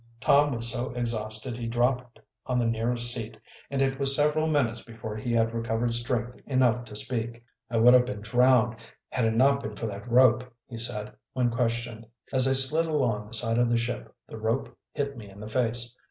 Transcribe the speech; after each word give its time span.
Tom 0.19 0.55
was 0.55 0.67
so 0.71 0.89
exhausted 0.95 1.55
he 1.59 1.67
dropped 1.67 2.19
on 2.47 2.57
the 2.57 2.65
nearest 2.65 3.13
seat, 3.13 3.37
and 3.69 3.83
it 3.83 3.99
was 3.99 4.15
several 4.15 4.47
minutes 4.47 4.81
before 4.81 5.15
he 5.15 5.31
had 5.31 5.53
recovered 5.53 5.93
strength 5.93 6.41
enough 6.47 6.85
to 6.85 6.95
speak. 6.95 7.45
"I 7.69 7.77
would 7.77 7.93
have 7.93 8.07
been 8.07 8.21
drowned 8.21 8.91
had 9.09 9.25
it 9.25 9.35
not 9.35 9.61
been 9.61 9.75
for 9.75 9.85
that 9.85 10.09
rope," 10.09 10.43
he 10.65 10.77
said 10.77 11.13
when 11.33 11.51
questioned. 11.51 12.07
"As 12.33 12.47
I 12.47 12.53
slid 12.53 12.87
along 12.87 13.27
the 13.27 13.35
side 13.35 13.59
of 13.59 13.69
the 13.69 13.77
ship 13.77 14.11
the 14.27 14.39
rope 14.39 14.75
hit 14.91 15.15
me 15.15 15.29
in 15.29 15.39
the 15.39 15.45
face. 15.47 15.95